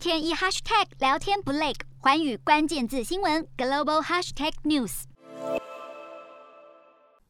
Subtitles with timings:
[0.00, 5.02] 天一 hashtag 聊天不累，寰宇关键字新闻 global hashtag news。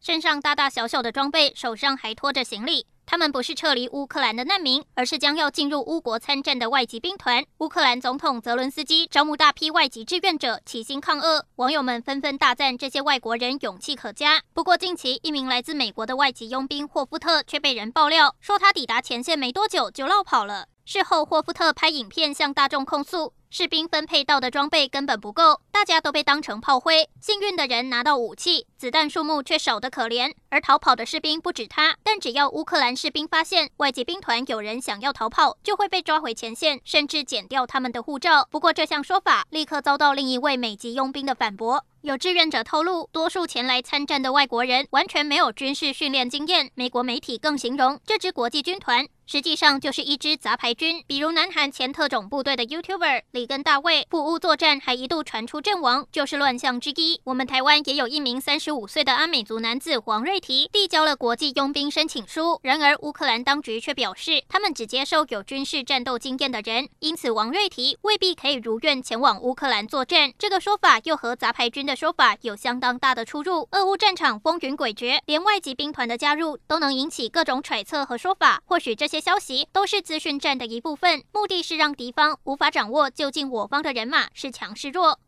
[0.00, 2.86] 身上大大小小的装备，手上还拖着行李。
[3.04, 7.44] 他们不是撤离乌克兰的难民，而是将要进入乌国参战的外籍兵团。
[7.58, 11.44] 乌克兰总统泽伦斯基招募大批外籍志愿者，齐心抗俄。
[11.56, 14.40] 网友们纷纷大赞这些外国人勇气可嘉。
[14.54, 20.68] 不过，近期一名来自美国的外籍佣兵霍夫特却被人爆料说，他抵达前线没多久就落跑了。
[20.84, 27.08] 事后，霍夫特拍影片向大众控诉，士兵分配到的装备根本不够，大家都被当成炮灰。
[27.20, 30.32] 幸运的人拿到武器，子弹数目却少得可怜。
[30.48, 38.48] 而逃跑的士兵不止他，但只要乌克兰士兵发现外籍兵团有人想要逃跑，就会被抓回前线，甚至剪掉他们的护照。
[38.50, 41.84] 不过，这项说法立刻遭到另一位美籍佣兵的反驳。
[42.00, 46.70] 有志愿者透露，多数前来参战的外国人完全没有军事训练经验。
[46.74, 51.04] 美国媒体更形容这支国际军团实际上就是一支杂牌军。
[51.06, 57.20] 比如，南韩前特种部队的 YouTuber 里根大卫赴乌作战，还一度传出阵亡，就是乱象之一。
[57.24, 70.32] 我们台湾也有一名三十十五岁的阿美族男子黄瑞提递交了国际佣兵申请书，然而乌克兰当局却表示，他们只接受有军事战斗经验的人，因此王瑞提未必可以如愿前往乌克兰作战。
[70.38, 73.66] 这个说法又和杂牌军的说法有相当大的出入。
[73.72, 78.62] 俄乌战场风云诡谲，连外籍兵团的加入都能引起各种揣测和说法。
[78.66, 85.18] 或许这些消息都是资讯战的一部分，目的是让敌方无法掌握究竟我方的人马是强是弱。